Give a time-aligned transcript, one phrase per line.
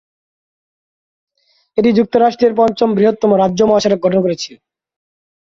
[1.77, 4.51] এটি যুক্তরাষ্ট্রের পঞ্চম বৃহত্তম রাজ্য মহাসড়ক গঠন করেছে।